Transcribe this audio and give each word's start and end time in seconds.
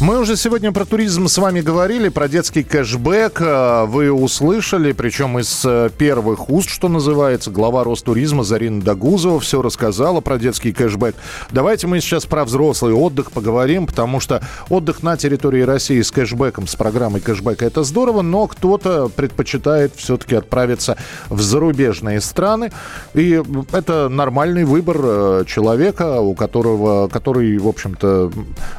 Мы 0.00 0.18
уже 0.18 0.36
сегодня 0.36 0.72
про 0.72 0.84
туризм 0.84 1.28
с 1.28 1.38
вами 1.38 1.60
говорили, 1.60 2.08
про 2.08 2.26
детский 2.26 2.64
кэшбэк. 2.64 3.40
Э, 3.40 3.84
Вы 3.86 4.10
услышали, 4.10 4.90
причем 4.90 5.38
из 5.38 5.62
э, 5.64 5.88
первых 5.96 6.50
уст, 6.50 6.68
что 6.68 6.88
называется, 6.88 7.52
глава 7.52 7.84
Ростуризма 7.84 8.42
Зарина 8.42 8.82
Дагузова 8.82 9.38
все 9.38 9.62
рассказала 9.62 10.20
про 10.20 10.36
детский 10.36 10.72
кэшбэк. 10.72 11.14
Давайте 11.52 11.86
мы 11.86 12.00
сейчас 12.00 12.26
про 12.26 12.44
взрослый 12.44 12.92
отдых 12.92 13.30
поговорим, 13.30 13.86
потому 13.86 14.18
что 14.18 14.42
отдых 14.68 15.04
на 15.04 15.16
территории 15.16 15.62
России 15.62 16.02
с 16.02 16.10
кэшбэком, 16.10 16.66
с 16.66 16.74
программой 16.74 17.20
кэшбэка, 17.20 17.64
это 17.64 17.84
здорово, 17.84 18.22
но 18.22 18.48
кто-то 18.48 19.08
предпочитает 19.14 19.92
все-таки 19.94 20.34
отправиться 20.34 20.98
в 21.30 21.40
зарубежные 21.40 22.20
страны. 22.20 22.72
И 23.14 23.40
это 23.72 24.08
нормальный 24.08 24.64
выбор 24.64 24.96
э, 25.00 25.44
человека, 25.46 26.20
у 26.20 26.34
которого, 26.34 27.06
который, 27.06 27.56
в 27.58 27.68
общем-то, 27.68 28.32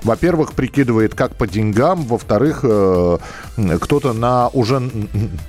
во-первых, 0.04 0.52
прикидывает, 0.54 1.05
как 1.14 1.36
по 1.36 1.48
деньгам, 1.48 2.02
во-вторых, 2.04 2.62
э, 2.64 3.18
кто-то 3.82 4.14
на 4.14 4.50
уже 4.50 4.82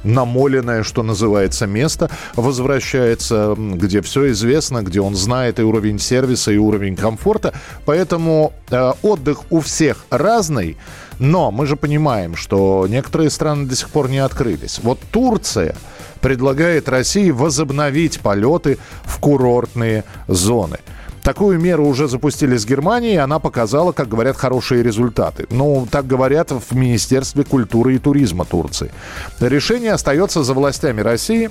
намоленное, 0.04 0.82
что 0.82 1.02
называется, 1.02 1.66
место 1.66 2.10
возвращается, 2.34 3.54
где 3.56 4.02
все 4.02 4.30
известно, 4.32 4.82
где 4.82 5.00
он 5.00 5.14
знает 5.14 5.58
и 5.58 5.62
уровень 5.62 5.98
сервиса, 5.98 6.52
и 6.52 6.58
уровень 6.58 6.96
комфорта. 6.96 7.54
Поэтому 7.84 8.52
э, 8.70 8.92
отдых 9.02 9.40
у 9.50 9.60
всех 9.60 10.04
разный. 10.10 10.76
Но 11.18 11.50
мы 11.50 11.66
же 11.66 11.76
понимаем, 11.76 12.36
что 12.36 12.86
некоторые 12.88 13.30
страны 13.30 13.66
до 13.66 13.74
сих 13.74 13.88
пор 13.88 14.10
не 14.10 14.18
открылись. 14.18 14.80
Вот 14.82 14.98
Турция 15.10 15.74
предлагает 16.20 16.88
России 16.88 17.30
возобновить 17.30 18.20
полеты 18.20 18.78
в 19.04 19.18
курортные 19.18 20.04
зоны. 20.28 20.78
Такую 21.26 21.58
меру 21.58 21.84
уже 21.88 22.06
запустили 22.06 22.56
с 22.56 22.64
Германией, 22.64 23.14
и 23.14 23.16
она 23.16 23.40
показала, 23.40 23.90
как 23.90 24.08
говорят, 24.08 24.36
хорошие 24.36 24.84
результаты. 24.84 25.48
Ну, 25.50 25.88
так 25.90 26.06
говорят 26.06 26.52
в 26.52 26.76
Министерстве 26.76 27.42
культуры 27.42 27.96
и 27.96 27.98
туризма 27.98 28.44
Турции. 28.44 28.92
Решение 29.40 29.92
остается 29.92 30.44
за 30.44 30.54
властями 30.54 31.00
России 31.00 31.50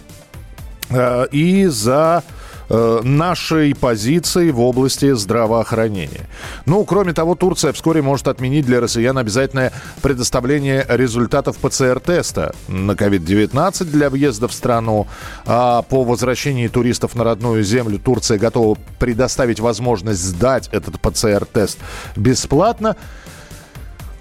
э, 0.89 1.27
и 1.29 1.65
за 1.65 2.23
нашей 2.69 3.75
позиции 3.75 4.52
в 4.52 4.59
области 4.59 5.13
здравоохранения. 5.13 6.27
Ну, 6.66 6.83
кроме 6.85 7.13
того, 7.13 7.35
Турция 7.35 7.73
вскоре 7.73 8.02
может 8.02 8.27
отменить 8.27 8.66
для 8.66 8.80
россиян 8.80 9.17
обязательное 9.17 9.72
предоставление 10.02 10.85
результатов 10.88 11.57
ПЦР-теста 11.57 12.55
на 12.67 12.91
COVID-19 12.91 13.85
для 13.85 14.09
въезда 14.09 14.47
в 14.47 14.53
страну. 14.53 15.07
А 15.45 15.81
по 15.83 16.03
возвращении 16.03 16.67
туристов 16.67 17.16
на 17.16 17.23
родную 17.23 17.63
землю 17.63 17.99
Турция 17.99 18.38
готова 18.38 18.77
предоставить 19.00 19.59
возможность 19.59 20.22
сдать 20.22 20.69
этот 20.72 21.00
ПЦР-тест 21.00 21.77
бесплатно. 22.16 22.95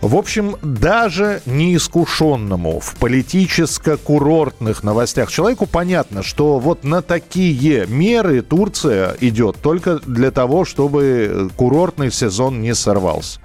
В 0.04 0.16
общем, 0.16 0.56
даже 0.60 1.40
неискушенному 1.46 2.78
в 2.78 2.94
политическо-курортных 2.96 4.82
новостях 4.82 5.30
человеку 5.30 5.64
понятно, 5.64 6.22
что 6.22 6.58
вот 6.58 6.84
на 6.84 7.00
такие 7.00 7.86
меры 7.86 8.42
Турция 8.42 9.16
идет 9.22 9.56
только 9.62 10.00
для 10.00 10.30
того, 10.30 10.66
чтобы 10.66 11.50
курортный 11.56 12.12
сезон 12.12 12.60
не 12.60 12.74
сорвался. 12.74 13.40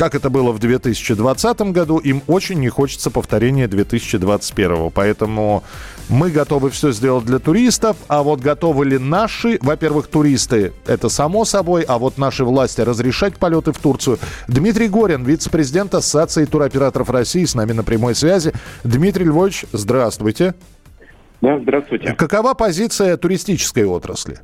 Как 0.00 0.14
это 0.14 0.30
было 0.30 0.50
в 0.52 0.58
2020 0.58 1.60
году, 1.72 1.98
им 1.98 2.22
очень 2.26 2.58
не 2.58 2.70
хочется 2.70 3.10
повторения 3.10 3.68
2021. 3.68 4.90
Поэтому 4.92 5.62
мы 6.08 6.30
готовы 6.30 6.70
все 6.70 6.90
сделать 6.90 7.26
для 7.26 7.38
туристов, 7.38 7.98
а 8.08 8.22
вот 8.22 8.40
готовы 8.40 8.86
ли 8.86 8.98
наши, 8.98 9.58
во-первых, 9.60 10.06
туристы, 10.06 10.72
это 10.86 11.10
само 11.10 11.44
собой, 11.44 11.82
а 11.82 11.98
вот 11.98 12.16
наши 12.16 12.46
власти 12.46 12.80
разрешать 12.80 13.36
полеты 13.36 13.72
в 13.72 13.78
Турцию. 13.78 14.18
Дмитрий 14.48 14.88
Горин, 14.88 15.22
вице-президент 15.22 15.94
Ассоциации 15.94 16.46
туроператоров 16.46 17.10
России, 17.10 17.44
с 17.44 17.54
нами 17.54 17.72
на 17.72 17.82
прямой 17.82 18.14
связи. 18.14 18.54
Дмитрий 18.84 19.26
Львович, 19.26 19.66
здравствуйте. 19.72 20.54
Да, 21.42 21.58
здравствуйте. 21.58 22.14
Какова 22.14 22.54
позиция 22.54 23.18
туристической 23.18 23.84
отрасли? 23.84 24.40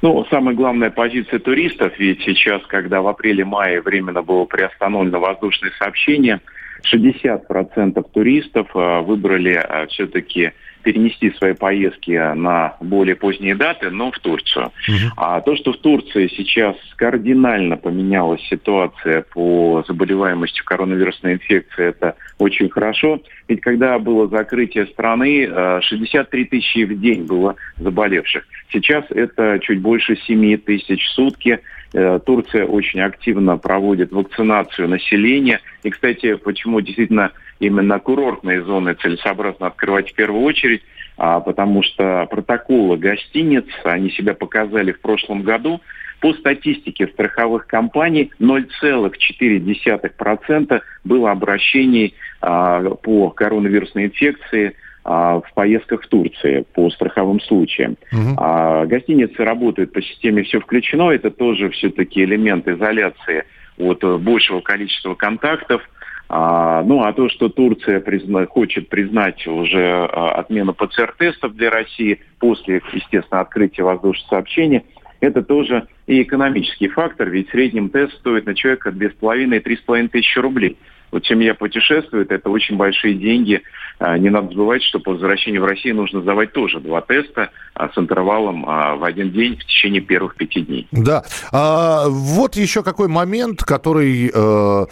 Ну, 0.00 0.24
самая 0.30 0.54
главная 0.54 0.90
позиция 0.90 1.40
туристов, 1.40 1.92
ведь 1.98 2.22
сейчас, 2.22 2.62
когда 2.66 3.02
в 3.02 3.08
апреле-мае 3.08 3.80
временно 3.80 4.22
было 4.22 4.44
приостановлено 4.44 5.18
воздушное 5.18 5.72
сообщение, 5.78 6.40
60% 6.92 8.06
туристов 8.12 8.68
э, 8.74 9.00
выбрали 9.00 9.60
э, 9.60 9.86
все-таки 9.88 10.52
перенести 10.82 11.30
свои 11.32 11.54
поездки 11.54 12.10
на 12.34 12.76
более 12.80 13.16
поздние 13.16 13.54
даты, 13.54 13.90
но 13.90 14.10
в 14.10 14.18
Турцию. 14.18 14.66
Uh-huh. 14.88 15.10
А 15.16 15.40
то, 15.40 15.56
что 15.56 15.72
в 15.72 15.78
Турции 15.78 16.28
сейчас 16.28 16.76
кардинально 16.96 17.76
поменялась 17.76 18.40
ситуация 18.48 19.22
по 19.32 19.84
заболеваемости 19.86 20.62
коронавирусной 20.62 21.34
инфекции, 21.34 21.88
это 21.88 22.16
очень 22.38 22.68
хорошо. 22.68 23.20
Ведь 23.48 23.60
когда 23.60 23.98
было 23.98 24.28
закрытие 24.28 24.86
страны, 24.86 25.48
63 25.82 26.44
тысячи 26.44 26.84
в 26.84 27.00
день 27.00 27.24
было 27.24 27.56
заболевших. 27.76 28.44
Сейчас 28.72 29.04
это 29.10 29.58
чуть 29.60 29.80
больше 29.80 30.16
7 30.16 30.58
тысяч 30.58 31.02
в 31.04 31.10
сутки. 31.12 31.60
Э, 31.94 32.20
Турция 32.24 32.66
очень 32.66 33.00
активно 33.00 33.56
проводит 33.56 34.12
вакцинацию 34.12 34.88
населения. 34.88 35.60
И, 35.82 35.90
кстати, 35.90 36.34
почему 36.34 36.80
действительно 36.80 37.32
именно 37.60 37.98
курортные 37.98 38.62
зоны 38.62 38.94
целесообразно 38.94 39.68
открывать 39.68 40.10
в 40.10 40.14
первую 40.14 40.42
очередь, 40.42 40.67
а, 41.18 41.40
потому 41.40 41.82
что 41.82 42.26
протоколы 42.30 42.96
гостиниц, 42.96 43.66
они 43.84 44.10
себя 44.10 44.32
показали 44.34 44.92
в 44.92 45.00
прошлом 45.00 45.42
году. 45.42 45.80
По 46.20 46.32
статистике 46.34 47.08
страховых 47.08 47.66
компаний 47.66 48.30
0,4% 48.40 50.80
было 51.04 51.30
обращений 51.30 52.14
а, 52.40 52.82
по 52.82 53.28
коронавирусной 53.30 54.06
инфекции 54.06 54.74
а, 55.04 55.40
в 55.40 55.52
поездках 55.54 56.02
в 56.04 56.08
Турции 56.08 56.64
по 56.74 56.90
страховым 56.90 57.40
случаям. 57.40 57.96
Угу. 58.12 58.36
А, 58.36 58.84
гостиницы 58.86 59.44
работают 59.44 59.92
по 59.92 60.02
системе 60.02 60.42
«Все 60.44 60.60
включено». 60.60 61.10
Это 61.10 61.30
тоже 61.30 61.70
все-таки 61.70 62.22
элемент 62.22 62.68
изоляции 62.68 63.44
от 63.76 64.04
большего 64.20 64.60
количества 64.60 65.14
контактов– 65.14 65.82
а, 66.28 66.82
ну, 66.82 67.02
а 67.02 67.12
то, 67.12 67.28
что 67.30 67.48
Турция 67.48 68.00
призна, 68.00 68.46
хочет 68.46 68.88
признать 68.88 69.46
уже 69.46 70.06
а, 70.12 70.32
отмену 70.32 70.74
ПЦР-тестов 70.74 71.54
для 71.54 71.70
России 71.70 72.20
после, 72.38 72.82
естественно, 72.92 73.40
открытия 73.40 73.82
воздушного 73.82 74.28
сообщения, 74.28 74.84
это 75.20 75.42
тоже 75.42 75.88
и 76.08 76.22
экономический 76.22 76.88
фактор, 76.88 77.28
ведь 77.28 77.48
в 77.48 77.50
среднем 77.52 77.90
тест 77.90 78.14
стоит 78.14 78.46
на 78.46 78.54
человека 78.54 78.88
2,5-3,5 78.88 80.08
тысячи 80.08 80.38
рублей. 80.38 80.78
Вот 81.10 81.24
семья 81.24 81.54
путешествует, 81.54 82.30
это 82.30 82.50
очень 82.50 82.76
большие 82.76 83.14
деньги. 83.14 83.62
А, 83.98 84.16
не 84.18 84.28
надо 84.30 84.48
забывать, 84.48 84.82
что 84.82 85.00
по 85.00 85.12
возвращению 85.12 85.62
в 85.62 85.64
Россию 85.64 85.96
нужно 85.96 86.20
сдавать 86.20 86.52
тоже 86.52 86.80
два 86.80 87.00
теста 87.00 87.50
а, 87.74 87.88
с 87.88 87.98
интервалом 87.98 88.64
а, 88.68 88.96
в 88.96 89.04
один 89.04 89.32
день 89.32 89.56
в 89.56 89.64
течение 89.64 90.00
первых 90.00 90.36
пяти 90.36 90.60
дней. 90.60 90.86
Да. 90.92 91.24
А, 91.50 92.08
вот 92.08 92.56
еще 92.56 92.82
какой 92.82 93.08
момент, 93.08 93.62
который... 93.62 94.30
Э 94.34 94.86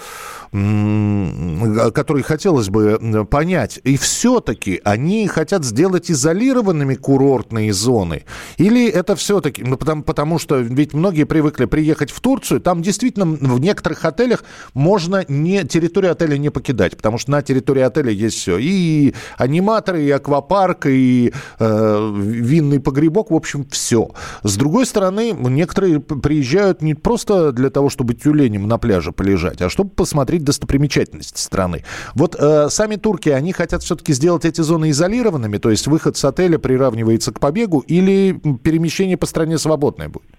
который 1.95 2.23
хотелось 2.23 2.71
бы 2.71 3.27
понять. 3.31 3.81
И 3.85 3.99
все-таки 3.99 4.81
они 4.85 5.27
хотят 5.27 5.65
сделать 5.65 6.11
изолированными 6.11 6.95
курортные 6.95 7.73
зоны? 7.75 8.25
Или 8.57 8.89
это 8.89 9.17
все-таки... 9.17 9.63
Ну, 9.63 9.77
потому, 9.77 10.03
потому 10.03 10.39
что 10.39 10.57
ведь 10.59 10.95
многие 11.07 11.23
привыкли 11.23 11.67
приехать 11.67 12.11
в 12.11 12.21
Турцию, 12.21 12.61
там 12.61 12.83
действительно 12.83 13.27
в 13.27 13.61
некоторых 13.61 14.05
отелях 14.05 14.43
можно 14.75 15.25
не, 15.29 15.63
территорию 15.63 16.11
отеля 16.11 16.37
не 16.37 16.51
покидать, 16.51 16.97
потому 16.97 17.17
что 17.17 17.31
на 17.31 17.43
территории 17.43 17.83
отеля 17.83 18.11
есть 18.11 18.37
все. 18.37 18.59
И 18.59 19.15
аниматоры, 19.39 20.03
и 20.03 20.11
аквапарк, 20.11 20.87
и 20.87 21.33
э, 21.61 22.13
винный 22.17 22.81
погребок, 22.81 23.31
в 23.31 23.35
общем, 23.35 23.69
все. 23.71 24.11
С 24.43 24.57
другой 24.57 24.85
стороны, 24.85 25.31
некоторые 25.33 26.01
приезжают 26.01 26.83
не 26.83 26.95
просто 26.95 27.53
для 27.53 27.71
того, 27.71 27.89
чтобы 27.89 28.15
тюленем 28.15 28.67
на 28.67 28.77
пляже 28.77 29.13
полежать, 29.13 29.63
а 29.63 29.71
чтобы 29.71 29.91
посмотреть 29.91 30.43
достопримечательности 30.43 31.41
страны. 31.41 31.85
Вот 32.15 32.35
э, 32.37 32.69
сами 32.69 32.97
турки, 32.97 33.29
они 33.29 33.53
хотят 33.53 33.85
все-таки 33.85 34.13
сделать 34.13 34.45
эти 34.45 34.61
зоны 34.61 34.91
изолированными, 34.91 35.59
то 35.59 35.71
есть 35.71 35.87
выход 35.87 36.17
с 36.17 36.25
отеля 36.25 36.59
приравнивается 36.59 37.31
к 37.31 37.39
побегу, 37.39 37.79
или 37.87 38.33
перемещение 38.65 39.17
по 39.17 39.27
стране 39.27 39.57
свободное 39.57 40.09
будет? 40.09 40.36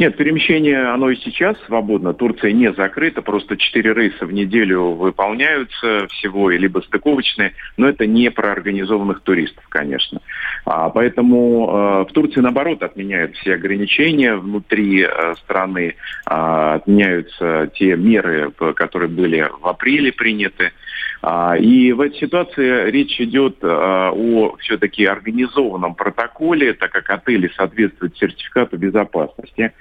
Нет, 0.00 0.16
перемещение, 0.16 0.86
оно 0.86 1.10
и 1.10 1.16
сейчас 1.16 1.58
свободно. 1.66 2.14
Турция 2.14 2.52
не 2.52 2.72
закрыта, 2.72 3.20
просто 3.20 3.58
четыре 3.58 3.92
рейса 3.92 4.24
в 4.24 4.32
неделю 4.32 4.92
выполняются 4.92 6.06
всего, 6.08 6.48
либо 6.48 6.80
стыковочные, 6.80 7.52
но 7.76 7.86
это 7.86 8.06
не 8.06 8.30
про 8.30 8.50
организованных 8.52 9.20
туристов, 9.20 9.62
конечно. 9.68 10.22
А, 10.64 10.88
поэтому 10.88 11.68
э, 11.68 12.04
в 12.08 12.12
Турции, 12.14 12.40
наоборот, 12.40 12.82
отменяют 12.82 13.36
все 13.36 13.56
ограничения 13.56 14.36
внутри 14.36 15.02
э, 15.02 15.34
страны, 15.42 15.88
э, 15.88 16.30
отменяются 16.30 17.70
те 17.74 17.94
меры, 17.94 18.52
которые 18.52 19.10
были 19.10 19.50
в 19.60 19.66
апреле 19.66 20.12
приняты. 20.12 20.72
А, 21.22 21.56
и 21.56 21.92
в 21.92 22.00
этой 22.00 22.18
ситуации 22.18 22.90
речь 22.90 23.20
идет 23.20 23.58
а, 23.62 24.10
о 24.10 24.56
все-таки 24.58 25.04
организованном 25.04 25.94
протоколе, 25.94 26.72
так 26.72 26.90
как 26.92 27.10
отели 27.10 27.50
соответствуют 27.56 28.16
сертификату 28.16 28.78
безопасности. 28.78 29.72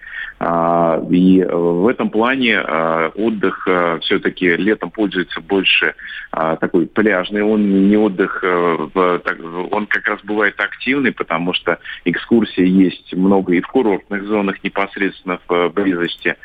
А, 0.41 1.01
и 1.09 1.44
в 1.44 1.88
этом 1.88 2.09
плане 2.09 2.62
отдых 2.62 3.68
все-таки 4.01 4.56
летом 4.56 4.91
пользуется 4.91 5.41
больше 5.41 5.95
такой 6.31 6.88
пляжный, 6.88 7.41
он 7.41 7.89
не 7.89 7.97
отдых, 7.97 8.44
он 8.44 9.88
как 9.88 10.07
раз 10.07 10.21
бывает 10.24 10.59
активный, 10.59 11.12
потому 11.12 11.53
что 11.53 11.80
экскурсии 12.06 12.65
есть 12.65 13.13
много 13.13 13.53
и 13.53 13.62
в 13.62 13.68
курортных 13.68 14.24
зонах 14.25 14.63
непосредственно 14.63 15.39
в 15.47 15.69
близости. 15.69 16.36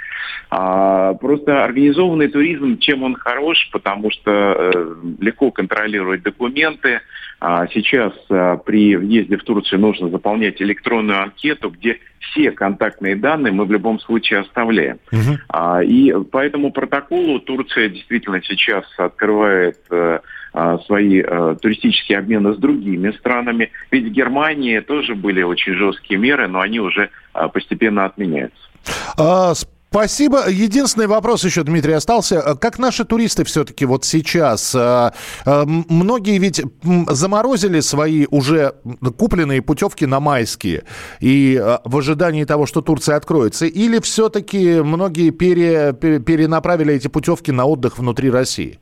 Просто 0.49 1.65
организованный 1.65 2.29
туризм, 2.29 2.79
чем 2.79 3.03
он 3.03 3.15
хорош, 3.15 3.69
потому 3.73 4.11
что 4.11 4.31
э, 4.31 4.95
легко 5.21 5.51
контролировать 5.51 6.23
документы. 6.23 7.01
А 7.41 7.67
сейчас 7.69 8.13
а, 8.31 8.57
при 8.57 8.97
въезде 8.97 9.37
в 9.37 9.45
Турцию 9.45 9.81
нужно 9.81 10.09
заполнять 10.09 10.63
электронную 10.63 11.23
анкету, 11.23 11.71
где 11.71 11.99
все 12.21 12.53
контактные 12.53 13.17
данные 13.17 13.53
мы 13.53 13.67
в 13.67 13.73
любом 13.73 14.01
случае 14.01 14.41
оставляем. 14.41 14.99
Угу. 15.13 15.83
И 15.83 16.15
по 16.31 16.39
этому 16.39 16.73
протоколу 16.73 17.41
Турция 17.41 17.91
действительно 17.91 18.41
сейчас 18.43 18.85
открывает 18.97 19.79
э, 19.91 20.21
а, 20.55 20.79
свои 20.87 21.21
э, 21.21 21.57
туристические 21.61 22.19
обмены 22.19 22.55
с 22.55 22.57
другими 22.57 23.11
странами. 23.11 23.73
Ведь 23.91 24.05
в 24.05 24.11
Германии 24.11 24.81
тоже 24.81 25.15
были 25.15 25.43
очень 25.43 25.75
жесткие 25.75 26.19
меры, 26.19 26.49
но 26.49 26.61
они 26.61 26.81
уже 26.81 27.11
постепенно 27.53 28.07
отменяются. 28.07 28.71
Спасибо. 29.95 30.51
Единственный 30.51 31.07
вопрос 31.07 31.45
еще, 31.45 31.63
Дмитрий, 31.63 31.93
остался. 31.93 32.57
Как 32.57 32.81
наши 32.81 33.05
туристы 33.05 33.45
все-таки 33.45 33.85
вот 33.85 34.05
сейчас? 34.05 34.75
Э, 34.75 35.13
э, 35.47 35.65
многие 35.65 36.39
ведь 36.39 36.63
заморозили 36.83 37.79
свои 37.79 38.27
уже 38.29 38.75
купленные 39.17 39.63
путевки 39.63 40.05
на 40.05 40.19
майские 40.19 40.83
и 41.21 41.55
э, 41.55 41.79
в 41.85 41.97
ожидании 41.97 42.43
того, 42.43 42.67
что 42.67 42.81
Турция 42.81 43.15
откроется. 43.15 43.67
Или 43.67 44.01
все-таки 44.01 44.81
многие 44.81 45.31
пере, 45.31 45.93
перенаправили 45.93 46.95
эти 46.95 47.07
путевки 47.07 47.53
на 47.53 47.65
отдых 47.65 47.97
внутри 47.97 48.31
России? 48.31 48.81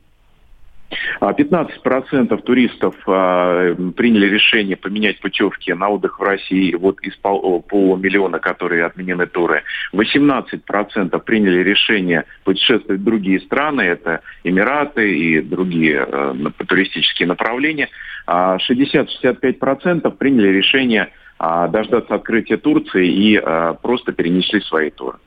15% 1.31 2.41
туристов 2.41 2.95
а, 3.07 3.73
приняли 3.95 4.27
решение 4.27 4.75
поменять 4.75 5.19
путевки 5.21 5.71
на 5.73 5.89
отдых 5.89 6.19
в 6.19 6.23
России 6.23 6.75
вот 6.75 6.99
из 7.01 7.15
полумиллиона, 7.15 8.39
которые 8.39 8.85
отменены 8.85 9.27
туры. 9.27 9.63
18% 9.93 11.23
приняли 11.23 11.63
решение 11.63 12.25
путешествовать 12.43 13.01
в 13.01 13.03
другие 13.03 13.39
страны, 13.39 13.81
это 13.81 14.21
Эмираты 14.43 15.17
и 15.17 15.41
другие 15.41 16.05
э, 16.05 16.33
туристические 16.67 17.27
направления. 17.27 17.89
60-65% 18.27 20.01
а 20.03 20.09
приняли 20.11 20.47
решение 20.47 21.09
а, 21.39 21.67
дождаться 21.67 22.15
открытия 22.15 22.57
Турции 22.57 23.07
и 23.07 23.41
просто 23.81 24.13
перенесли 24.13 24.61
свои 24.61 24.89
туры. 24.89 25.17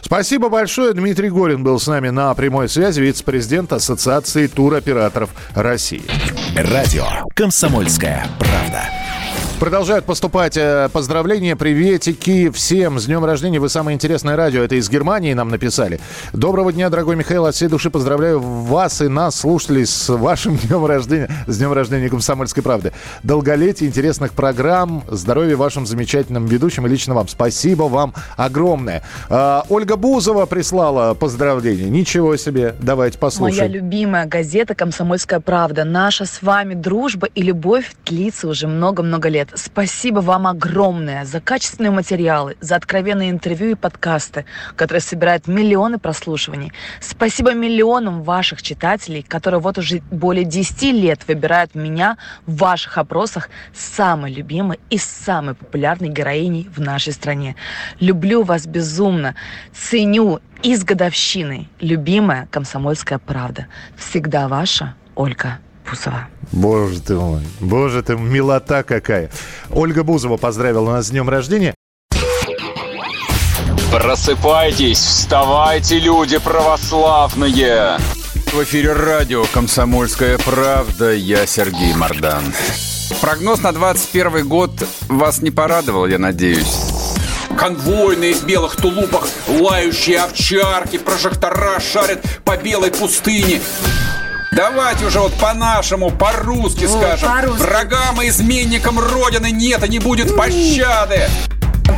Спасибо 0.00 0.48
большое. 0.48 0.92
Дмитрий 0.92 1.30
Горин 1.30 1.62
был 1.62 1.78
с 1.78 1.86
нами 1.86 2.10
на 2.10 2.32
прямой 2.34 2.68
связи, 2.68 3.00
вице-президент 3.00 3.72
Ассоциации 3.72 4.46
туроператоров 4.46 5.30
России. 5.54 6.04
Радио 6.56 7.04
«Комсомольская 7.34 8.26
правда». 8.38 9.07
Продолжают 9.58 10.04
поступать 10.04 10.56
э, 10.56 10.88
поздравления, 10.92 11.56
приветики 11.56 12.48
всем. 12.50 13.00
С 13.00 13.06
днем 13.06 13.24
рождения 13.24 13.58
вы 13.58 13.68
самое 13.68 13.96
интересное 13.96 14.36
радио. 14.36 14.62
Это 14.62 14.76
из 14.76 14.88
Германии 14.88 15.32
нам 15.32 15.48
написали. 15.48 15.98
Доброго 16.32 16.72
дня, 16.72 16.88
дорогой 16.90 17.16
Михаил. 17.16 17.44
От 17.44 17.56
всей 17.56 17.66
души 17.66 17.90
поздравляю 17.90 18.38
вас 18.38 19.02
и 19.02 19.08
нас, 19.08 19.34
слушателей, 19.34 19.84
с 19.84 20.08
вашим 20.10 20.56
днем 20.62 20.86
рождения. 20.86 21.28
С 21.48 21.58
днем 21.58 21.72
рождения 21.72 22.08
«Комсомольской 22.08 22.62
правды». 22.62 22.92
Долголетия, 23.24 23.88
интересных 23.88 24.32
программ, 24.32 25.02
здоровья 25.08 25.56
вашим 25.56 25.86
замечательным 25.86 26.46
ведущим 26.46 26.86
и 26.86 26.88
лично 26.88 27.14
вам. 27.14 27.26
Спасибо 27.26 27.84
вам 27.84 28.14
огромное. 28.36 29.02
А, 29.28 29.64
Ольга 29.68 29.96
Бузова 29.96 30.46
прислала 30.46 31.14
поздравления. 31.14 31.90
Ничего 31.90 32.36
себе. 32.36 32.76
Давайте 32.78 33.18
послушаем. 33.18 33.58
Моя 33.58 33.80
любимая 33.80 34.26
газета 34.26 34.76
«Комсомольская 34.76 35.40
правда». 35.40 35.82
Наша 35.82 36.26
с 36.26 36.42
вами 36.42 36.74
дружба 36.74 37.26
и 37.34 37.42
любовь 37.42 37.96
длится 38.06 38.46
уже 38.46 38.68
много-много 38.68 39.28
лет. 39.28 39.47
Спасибо 39.54 40.20
вам 40.20 40.46
огромное 40.46 41.24
за 41.24 41.40
качественные 41.40 41.90
материалы, 41.90 42.56
за 42.60 42.76
откровенные 42.76 43.30
интервью 43.30 43.70
и 43.70 43.74
подкасты, 43.74 44.44
которые 44.76 45.00
собирают 45.00 45.46
миллионы 45.46 45.98
прослушиваний. 45.98 46.72
Спасибо 47.00 47.54
миллионам 47.54 48.22
ваших 48.22 48.62
читателей, 48.62 49.22
которые 49.22 49.60
вот 49.60 49.78
уже 49.78 50.00
более 50.10 50.44
10 50.44 50.82
лет 50.92 51.26
выбирают 51.26 51.74
меня 51.74 52.18
в 52.46 52.56
ваших 52.56 52.98
опросах 52.98 53.48
самой 53.74 54.32
любимой 54.32 54.78
и 54.90 54.98
самой 54.98 55.54
популярной 55.54 56.08
героиней 56.08 56.68
в 56.74 56.80
нашей 56.80 57.12
стране. 57.12 57.56
Люблю 58.00 58.42
вас 58.42 58.66
безумно, 58.66 59.34
ценю 59.72 60.40
и 60.62 60.76
с. 60.76 60.84
Любимая 61.80 62.48
комсомольская 62.50 63.18
правда. 63.18 63.66
Всегда 63.96 64.48
ваша 64.48 64.94
Ольга 65.14 65.58
Бузова. 65.90 66.28
Боже 66.52 67.00
ты 67.00 67.14
мой, 67.14 67.42
боже 67.60 68.02
ты, 68.02 68.16
милота 68.16 68.82
какая. 68.82 69.30
Ольга 69.70 70.02
Бузова 70.02 70.36
поздравила 70.36 70.92
нас 70.92 71.06
с 71.06 71.10
днем 71.10 71.28
рождения. 71.28 71.74
Просыпайтесь, 73.92 74.98
вставайте, 74.98 75.98
люди 75.98 76.38
православные! 76.38 77.98
В 78.52 78.62
эфире 78.62 78.92
радио 78.92 79.44
«Комсомольская 79.52 80.38
правда». 80.38 81.12
Я 81.12 81.46
Сергей 81.46 81.94
Мордан. 81.94 82.42
Прогноз 83.20 83.62
на 83.62 83.72
21 83.72 84.46
год 84.48 84.70
вас 85.08 85.42
не 85.42 85.50
порадовал, 85.50 86.06
я 86.06 86.18
надеюсь. 86.18 86.76
Конвойные 87.58 88.34
в 88.34 88.44
белых 88.44 88.76
тулупах, 88.76 89.26
лающие 89.48 90.20
овчарки, 90.20 90.98
прожектора 90.98 91.80
шарят 91.80 92.24
по 92.44 92.56
белой 92.56 92.90
пустыне. 92.90 93.60
Давайте 94.58 95.06
уже 95.06 95.20
вот 95.20 95.32
по-нашему, 95.34 96.10
по-русски 96.10 96.86
О, 96.86 96.88
скажем. 96.88 97.28
По 97.28 97.52
Врагам 97.52 98.20
и 98.20 98.28
изменникам 98.28 98.98
Родины 98.98 99.52
нет 99.52 99.84
и 99.84 99.88
не 99.88 100.00
будет 100.00 100.36
пощады. 100.36 101.28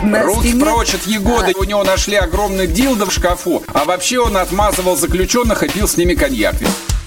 Руки 0.03 0.53
прочь 0.61 0.93
от 0.93 1.07
Егоды. 1.07 1.55
У 1.59 1.65
него 1.65 1.83
нашли 1.85 2.17
огромный 2.17 2.67
дилдо 2.67 3.07
в 3.07 3.13
шкафу. 3.15 3.63
А 3.73 3.87
вообще 3.87 4.19
он 4.19 4.37
отмазывал 4.37 4.95
заключенных 4.99 5.63
и 5.63 5.69
пил 5.71 5.89
с 5.89 5.97
ними 5.97 6.13
коньяк. 6.13 6.55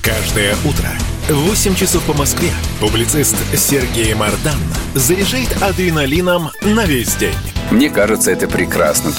Каждое 0.02 0.56
утро 0.66 0.90
в 1.30 1.48
8 1.48 1.76
часов 1.76 2.02
по 2.06 2.14
Москве 2.14 2.50
публицист 2.80 3.36
Сергей 3.56 4.16
Мардан 4.16 4.58
заряжает 4.96 5.62
адреналином 5.62 6.50
на 6.62 6.86
весь 6.86 7.14
день. 7.14 7.38
Мне 7.70 7.92
кажется, 7.92 8.32
это 8.32 8.48
прекрасно. 8.48 9.12